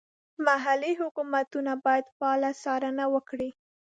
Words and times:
محلي 0.45 0.93
حکومتونه 1.01 1.71
باید 1.85 2.05
فعاله 2.17 2.51
څارنه 2.63 3.05
وکړي. 3.13 3.49